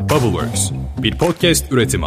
[0.00, 2.06] Bubbleworks, bir podcast üretimi.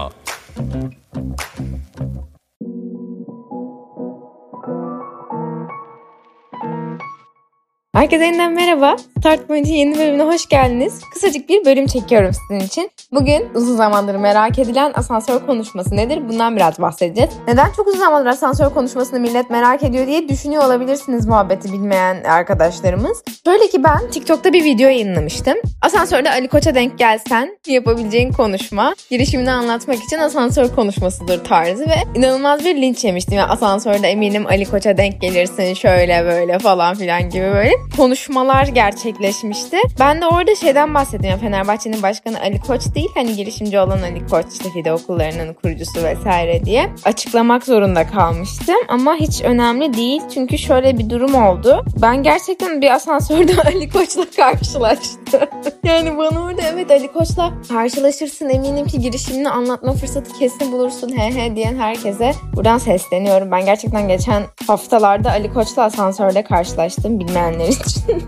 [7.94, 8.96] Herkese yeniden merhaba.
[9.24, 11.02] Point'in yeni bölümüne hoş geldiniz.
[11.14, 12.92] Kısacık bir bölüm çekiyorum sizin için.
[13.12, 16.30] Bugün uzun zamandır merak edilen asansör konuşması nedir?
[16.30, 17.30] Bundan biraz bahsedeceğiz.
[17.48, 23.24] Neden çok uzun zamandır asansör konuşmasını millet merak ediyor diye düşünüyor olabilirsiniz muhabbeti bilmeyen arkadaşlarımız.
[23.46, 25.58] Şöyle ki ben TikTok'ta bir video yayınlamıştım.
[25.82, 32.66] Asansörde Ali Koç'a denk gelsen yapabileceğin konuşma, girişimini anlatmak için asansör konuşmasıdır tarzı ve inanılmaz
[32.66, 33.38] bir linç yemiştim.
[33.38, 38.68] Yani asansörde eminim Ali Koç'a denk gelirsin şöyle böyle falan filan gibi böyle konuşmalar
[39.14, 39.78] gerçekleşmişti.
[40.00, 40.88] Ben de orada şeyden.
[41.24, 46.04] Yani Fenerbahçe'nin başkanı Ali Koç değil hani girişimci olan Ali Koç işte fide okullarının kurucusu
[46.04, 48.76] vesaire diye açıklamak zorunda kalmıştım.
[48.88, 51.86] Ama hiç önemli değil çünkü şöyle bir durum oldu.
[52.02, 55.50] Ben gerçekten bir asansörde Ali Koç'la karşılaştım.
[55.84, 61.36] yani bana orada evet Ali Koç'la karşılaşırsın eminim ki girişimini anlatma fırsatı kesin bulursun he
[61.36, 63.52] he diyen herkese buradan sesleniyorum.
[63.52, 68.04] Ben gerçekten geçen haftalarda Ali Koç'la asansörde karşılaştım bilmeyenler için.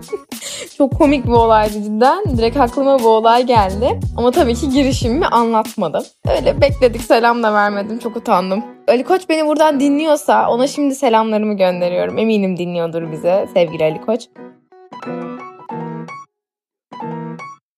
[0.78, 2.38] Çok komik bir olaydı cidden.
[2.38, 4.00] Direkt aklıma bu olay geldi.
[4.18, 6.04] Ama tabii ki girişimimi anlatmadım.
[6.28, 8.00] Öyle bekledik selam da vermedim.
[8.00, 8.66] Çok utandım.
[8.88, 12.18] Ali Koç beni buradan dinliyorsa ona şimdi selamlarımı gönderiyorum.
[12.18, 14.28] Eminim dinliyordur bize sevgili Ali Koç.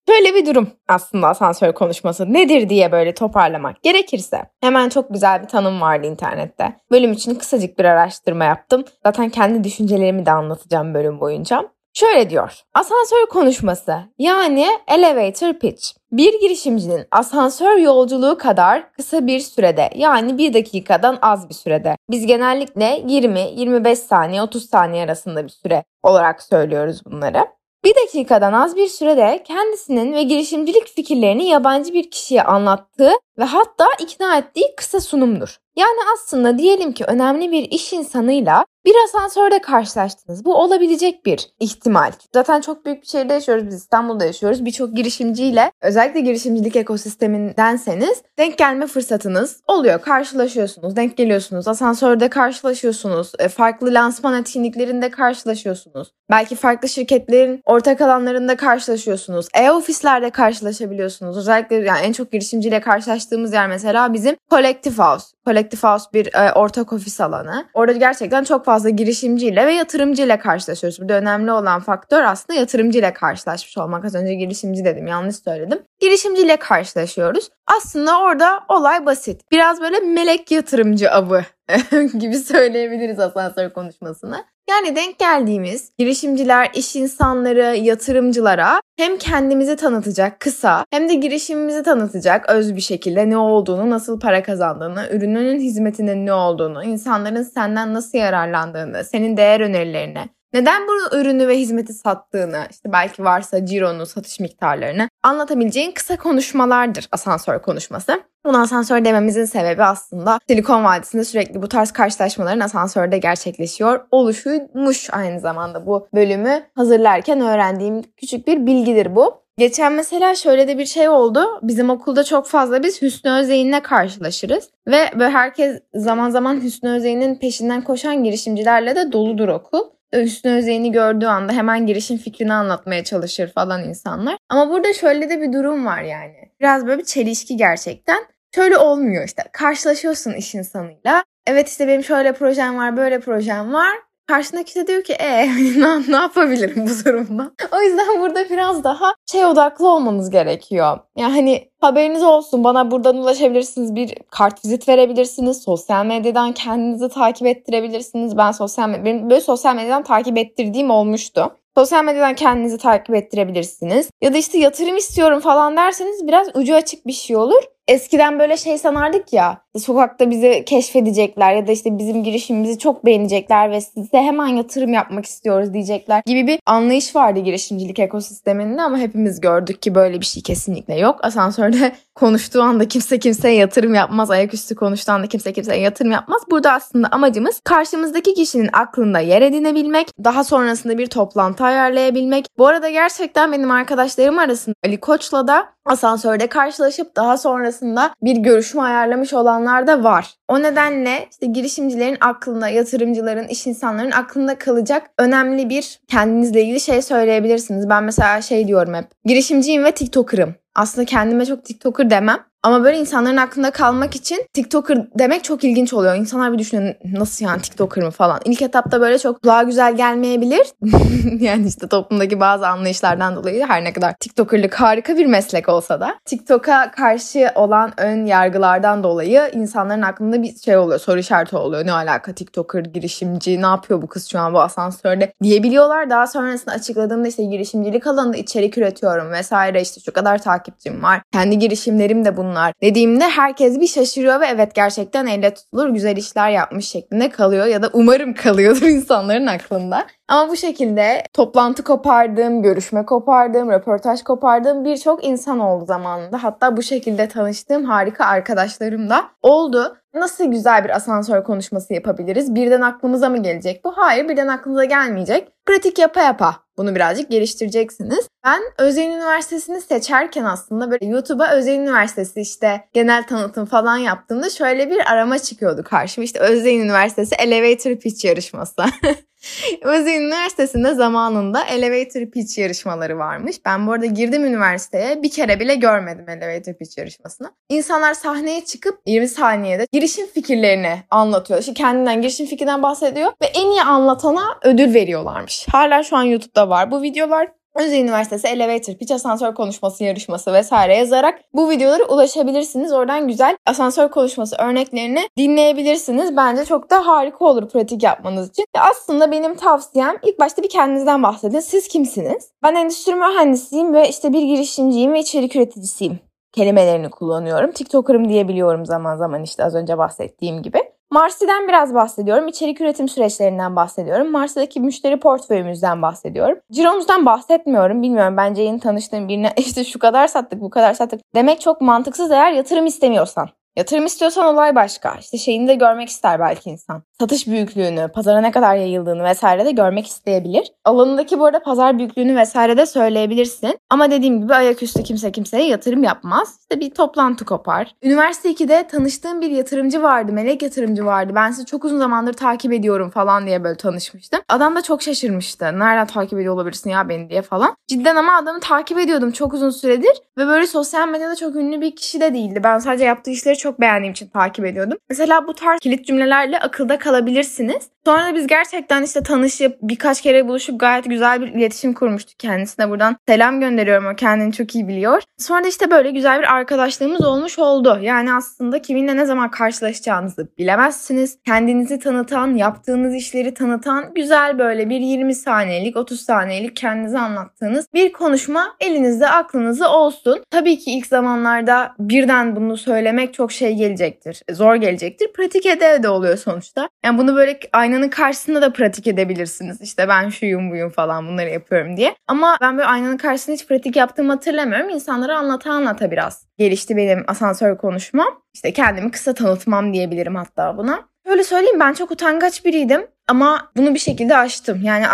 [0.09, 4.41] Şöyle bir durum aslında asansör konuşması nedir diye böyle toparlamak gerekirse.
[4.61, 6.73] Hemen çok güzel bir tanım vardı internette.
[6.91, 8.85] Bölüm için kısacık bir araştırma yaptım.
[9.03, 11.76] Zaten kendi düşüncelerimi de anlatacağım bölüm boyunca.
[11.99, 12.61] Şöyle diyor.
[12.73, 15.83] Asansör konuşması yani elevator pitch.
[16.11, 21.95] Bir girişimcinin asansör yolculuğu kadar kısa bir sürede yani bir dakikadan az bir sürede.
[22.09, 27.45] Biz genellikle 20-25 saniye 30 saniye arasında bir süre olarak söylüyoruz bunları.
[27.85, 33.85] Bir dakikadan az bir sürede kendisinin ve girişimcilik fikirlerini yabancı bir kişiye anlattığı ve hatta
[33.99, 35.57] ikna ettiği kısa sunumdur.
[35.75, 40.45] Yani aslında diyelim ki önemli bir iş insanıyla bir asansörde karşılaştınız.
[40.45, 42.11] Bu olabilecek bir ihtimal.
[42.33, 43.67] Zaten çok büyük bir şehirde yaşıyoruz.
[43.67, 44.65] Biz İstanbul'da yaşıyoruz.
[44.65, 50.01] Birçok girişimciyle özellikle girişimcilik ekosistemindenseniz denk gelme fırsatınız oluyor.
[50.01, 51.67] Karşılaşıyorsunuz, denk geliyorsunuz.
[51.67, 53.31] Asansörde karşılaşıyorsunuz.
[53.39, 56.11] E, farklı lansman etkinliklerinde karşılaşıyorsunuz.
[56.29, 59.47] Belki farklı şirketlerin ortak alanlarında karşılaşıyorsunuz.
[59.53, 61.37] E-ofislerde karşılaşabiliyorsunuz.
[61.37, 65.25] Özellikle yani en çok girişimciyle karşılaştığımız yer mesela bizim Collective House.
[65.45, 67.65] Collective House bir e, ortak ofis alanı.
[67.73, 70.99] Orada gerçekten çok fazla girişimciyle ve yatırımcıyla karşılaşıyoruz.
[70.99, 74.05] Burada önemli olan faktör aslında yatırımcıyla karşılaşmış olmak.
[74.05, 75.79] Az önce girişimci dedim yanlış söyledim.
[75.99, 77.49] Girişimciyle karşılaşıyoruz.
[77.77, 79.41] Aslında orada olay basit.
[79.51, 81.43] Biraz böyle melek yatırımcı avı
[82.19, 84.43] gibi söyleyebiliriz asansör konuşmasını.
[84.69, 92.49] Yani denk geldiğimiz girişimciler, iş insanları, yatırımcılara hem kendimizi tanıtacak kısa hem de girişimimizi tanıtacak
[92.49, 98.17] öz bir şekilde ne olduğunu, nasıl para kazandığını, ürününün hizmetinin ne olduğunu, insanların senden nasıl
[98.17, 104.39] yararlandığını, senin değer önerilerini, neden bu ürünü ve hizmeti sattığını, işte belki varsa cironu, satış
[104.39, 108.21] miktarlarını anlatabileceğin kısa konuşmalardır asansör konuşması.
[108.45, 115.39] Bunu asansör dememizin sebebi aslında Silikon Vadisi'nde sürekli bu tarz karşılaşmaların asansörde gerçekleşiyor oluşuymuş aynı
[115.39, 119.47] zamanda bu bölümü hazırlarken öğrendiğim küçük bir bilgidir bu.
[119.57, 121.59] Geçen mesela şöyle de bir şey oldu.
[121.61, 124.69] Bizim okulda çok fazla biz Hüsnü Özeyin'le karşılaşırız.
[124.87, 129.96] Ve böyle herkes zaman zaman Hüsnü Özeyin'in peşinden koşan girişimcilerle de doludur okul.
[130.13, 134.37] Hüsnü Özeyin'i gördüğü anda hemen girişim fikrini anlatmaya çalışır falan insanlar.
[134.49, 136.35] Ama burada şöyle de bir durum var yani.
[136.59, 138.17] Biraz böyle bir çelişki gerçekten.
[138.55, 139.43] Şöyle olmuyor işte.
[139.51, 141.23] Karşılaşıyorsun iş insanıyla.
[141.47, 144.06] Evet işte benim şöyle projem var, böyle projem var.
[144.27, 145.47] Karşındaki de diyor ki e
[145.79, 147.51] ne, ne yapabilirim bu durumda?
[147.71, 150.99] O yüzden burada biraz daha şey odaklı olmanız gerekiyor.
[151.17, 153.95] Yani hani haberiniz olsun bana buradan ulaşabilirsiniz.
[153.95, 155.63] Bir kart vizit verebilirsiniz.
[155.63, 158.37] Sosyal medyadan kendinizi takip ettirebilirsiniz.
[158.37, 161.51] Ben sosyal benim böyle sosyal medyadan takip ettirdiğim olmuştu.
[161.77, 164.09] Sosyal medyadan kendinizi takip ettirebilirsiniz.
[164.21, 167.63] Ya da işte yatırım istiyorum falan derseniz biraz ucu açık bir şey olur.
[167.87, 173.71] Eskiden böyle şey sanardık ya sokakta bizi keşfedecekler ya da işte bizim girişimimizi çok beğenecekler
[173.71, 179.41] ve size hemen yatırım yapmak istiyoruz diyecekler gibi bir anlayış vardı girişimcilik ekosisteminde ama hepimiz
[179.41, 181.19] gördük ki böyle bir şey kesinlikle yok.
[181.25, 184.31] Asansörde konuştuğu anda kimse kimseye yatırım yapmaz.
[184.31, 186.41] Ayaküstü konuştuğu anda kimse kimseye yatırım yapmaz.
[186.51, 192.45] Burada aslında amacımız karşımızdaki kişinin aklında yer edinebilmek, daha sonrasında bir toplantı ayarlayabilmek.
[192.57, 198.81] Bu arada gerçekten benim arkadaşlarım arasında Ali Koç'la da asansörde karşılaşıp daha sonrasında bir görüşme
[198.81, 200.33] ayarlamış olanlar da var.
[200.47, 207.01] O nedenle işte girişimcilerin aklında, yatırımcıların, iş insanların aklında kalacak önemli bir kendinizle ilgili şey
[207.01, 207.89] söyleyebilirsiniz.
[207.89, 209.05] Ben mesela şey diyorum hep.
[209.25, 210.55] Girişimciyim ve TikToker'ım.
[210.75, 212.39] Aslında kendime çok TikToker demem.
[212.63, 216.15] Ama böyle insanların aklında kalmak için TikToker demek çok ilginç oluyor.
[216.15, 218.39] İnsanlar bir düşünüyor nasıl yani TikToker mı falan.
[218.45, 220.67] İlk etapta böyle çok daha güzel gelmeyebilir.
[221.39, 226.15] yani işte toplumdaki bazı anlayışlardan dolayı her ne kadar TikTokerlık harika bir meslek olsa da
[226.25, 230.99] TikTok'a karşı olan ön yargılardan dolayı insanların aklında bir şey oluyor.
[230.99, 231.85] Soru işareti oluyor.
[231.85, 236.09] Ne alaka TikToker girişimci ne yapıyor bu kız şu an bu asansörde diyebiliyorlar.
[236.09, 241.21] Daha sonrasında açıkladığımda işte girişimcilik alanında içerik üretiyorum vesaire işte şu kadar takipçim var.
[241.31, 246.17] Kendi girişimlerim de bunlar bunlar dediğimde herkes bir şaşırıyor ve evet gerçekten elle tutulur güzel
[246.17, 250.07] işler yapmış şeklinde kalıyor ya da umarım kalıyordur insanların aklında.
[250.27, 256.43] Ama bu şekilde toplantı kopardığım, görüşme kopardığım, röportaj kopardığım birçok insan oldu zamanında.
[256.43, 259.97] Hatta bu şekilde tanıştığım harika arkadaşlarım da oldu.
[260.13, 262.55] Nasıl güzel bir asansör konuşması yapabiliriz?
[262.55, 263.97] Birden aklımıza mı gelecek bu?
[263.97, 265.51] Hayır, birden aklınıza gelmeyecek.
[265.65, 268.27] Pratik yapa yapa bunu birazcık geliştireceksiniz.
[268.45, 274.89] Ben Özel Üniversitesi'ni seçerken aslında böyle YouTube'a Özel Üniversitesi işte genel tanıtım falan yaptığımda şöyle
[274.89, 276.25] bir arama çıkıyordu karşıma.
[276.25, 278.83] İşte Özel Üniversitesi Elevator Pitch yarışması.
[279.81, 283.55] Özü Üniversitesi'nde zamanında elevator pitch yarışmaları varmış.
[283.65, 287.51] Ben bu arada girdim üniversiteye bir kere bile görmedim elevator pitch yarışmasını.
[287.69, 291.59] İnsanlar sahneye çıkıp 20 saniyede girişim fikirlerini anlatıyor.
[291.59, 295.65] İşte kendinden girişim fikrinden bahsediyor ve en iyi anlatana ödül veriyorlarmış.
[295.71, 297.56] Hala şu an YouTube'da var bu videolar.
[297.77, 302.93] Özü Üniversitesi Elevator Pitch Asansör Konuşması yarışması vesaire yazarak bu videolara ulaşabilirsiniz.
[302.93, 306.37] Oradan güzel asansör konuşması örneklerini dinleyebilirsiniz.
[306.37, 308.65] Bence çok da harika olur pratik yapmanız için.
[308.75, 311.59] Ya aslında benim tavsiyem ilk başta bir kendinizden bahsedin.
[311.59, 312.51] Siz kimsiniz?
[312.63, 316.19] Ben endüstri mühendisiyim ve işte bir girişimciyim ve içerik üreticisiyim
[316.51, 317.71] kelimelerini kullanıyorum.
[317.71, 320.96] TikToker'ım diyebiliyorum zaman zaman işte az önce bahsettiğim gibi.
[321.11, 322.47] Marsi'den biraz bahsediyorum.
[322.47, 324.31] İçerik üretim süreçlerinden bahsediyorum.
[324.31, 326.57] Marsi'deki müşteri portföyümüzden bahsediyorum.
[326.71, 328.01] Ciromuzdan bahsetmiyorum.
[328.01, 332.31] Bilmiyorum bence yeni tanıştığım birine işte şu kadar sattık bu kadar sattık demek çok mantıksız
[332.31, 333.49] eğer yatırım istemiyorsan.
[333.77, 335.15] Yatırım istiyorsan olay başka.
[335.19, 337.03] İşte şeyini de görmek ister belki insan.
[337.19, 340.71] Satış büyüklüğünü, pazara ne kadar yayıldığını vesaire de görmek isteyebilir.
[340.85, 343.79] Alanındaki bu arada pazar büyüklüğünü vesaire de söyleyebilirsin.
[343.89, 346.57] Ama dediğim gibi ayaküstü kimse kimseye yatırım yapmaz.
[346.61, 347.95] İşte bir toplantı kopar.
[348.03, 350.31] Üniversite 2'de tanıştığım bir yatırımcı vardı.
[350.31, 351.31] Melek yatırımcı vardı.
[351.35, 354.39] Ben sizi çok uzun zamandır takip ediyorum falan diye böyle tanışmıştım.
[354.49, 355.65] Adam da çok şaşırmıştı.
[355.65, 357.75] Nereden takip ediyor olabilirsin ya beni diye falan.
[357.87, 360.21] Cidden ama adamı takip ediyordum çok uzun süredir.
[360.37, 362.61] Ve böyle sosyal medyada çok ünlü bir kişi de değildi.
[362.63, 364.97] Ben sadece yaptığı işleri çok çok beğendiğim için takip ediyordum.
[365.09, 367.89] Mesela bu tarz kilit cümlelerle akılda kalabilirsiniz.
[368.07, 372.89] Sonra da biz gerçekten işte tanışıp birkaç kere buluşup gayet güzel bir iletişim kurmuştuk kendisine.
[372.89, 375.21] Buradan selam gönderiyorum o kendini çok iyi biliyor.
[375.37, 377.99] Sonra da işte böyle güzel bir arkadaşlığımız olmuş oldu.
[378.01, 381.37] Yani aslında kiminle ne zaman karşılaşacağınızı bilemezsiniz.
[381.45, 388.13] Kendinizi tanıtan, yaptığınız işleri tanıtan güzel böyle bir 20 saniyelik, 30 saniyelik kendinizi anlattığınız bir
[388.13, 390.43] konuşma elinizde aklınızda olsun.
[390.51, 394.41] Tabii ki ilk zamanlarda birden bunu söylemek çok şey gelecektir.
[394.51, 395.33] Zor gelecektir.
[395.33, 396.89] Pratik ede de oluyor sonuçta.
[397.05, 399.81] Yani bunu böyle aynanın karşısında da pratik edebilirsiniz.
[399.81, 402.15] İşte ben şuyum buyum falan bunları yapıyorum diye.
[402.27, 404.89] Ama ben böyle aynanın karşısında hiç pratik yaptığımı hatırlamıyorum.
[404.89, 408.41] İnsanlara anlata anlata biraz gelişti benim asansör konuşmam.
[408.53, 411.09] İşte kendimi kısa tanıtmam diyebilirim hatta buna.
[411.25, 413.07] Öyle söyleyeyim ben çok utangaç biriydim.
[413.27, 414.81] Ama bunu bir şekilde aştım.
[414.83, 415.05] Yani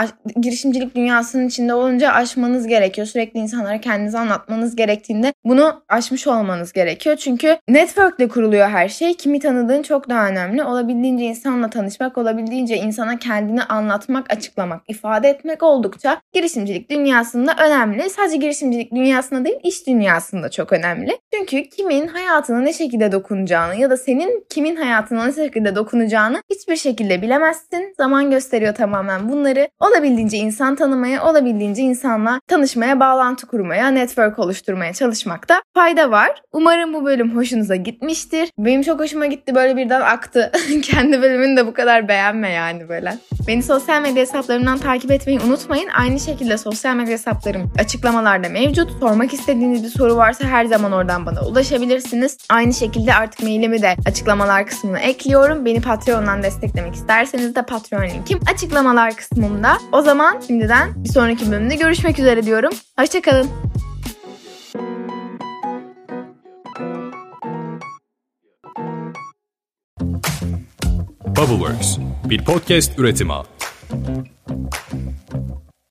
[0.41, 3.07] girişimcilik dünyasının içinde olunca aşmanız gerekiyor.
[3.07, 7.15] Sürekli insanlara kendinizi anlatmanız gerektiğinde bunu aşmış olmanız gerekiyor.
[7.15, 9.13] Çünkü networkle kuruluyor her şey.
[9.13, 10.63] Kimi tanıdığın çok daha önemli.
[10.63, 18.09] Olabildiğince insanla tanışmak, olabildiğince insana kendini anlatmak, açıklamak, ifade etmek oldukça girişimcilik dünyasında önemli.
[18.09, 21.17] Sadece girişimcilik dünyasında değil, iş dünyasında çok önemli.
[21.33, 26.75] Çünkü kimin hayatına ne şekilde dokunacağını ya da senin kimin hayatına ne şekilde dokunacağını hiçbir
[26.75, 29.69] şekilde bilemezsin zaman gösteriyor tamamen bunları.
[29.79, 36.41] Olabildiğince insan tanımaya, olabildiğince insanla tanışmaya, bağlantı kurmaya, network oluşturmaya çalışmakta fayda var.
[36.53, 38.49] Umarım bu bölüm hoşunuza gitmiştir.
[38.57, 40.51] Benim çok hoşuma gitti böyle birden aktı.
[40.81, 43.17] Kendi bölümünü de bu kadar beğenme yani böyle.
[43.47, 45.89] Beni sosyal medya hesaplarımdan takip etmeyi unutmayın.
[45.99, 48.91] Aynı şekilde sosyal medya hesaplarım açıklamalarda mevcut.
[48.99, 52.37] Sormak istediğiniz bir soru varsa her zaman oradan bana ulaşabilirsiniz.
[52.49, 55.65] Aynı şekilde artık mailimi de açıklamalar kısmına ekliyorum.
[55.65, 59.77] Beni Patreon'dan desteklemek isterseniz de Patreon Patreon linkim açıklamalar kısmında.
[59.91, 62.73] O zaman şimdiden bir sonraki bölümde görüşmek üzere diyorum.
[62.99, 63.49] Hoşçakalın.
[71.27, 73.33] Bubbleworks bir podcast üretimi.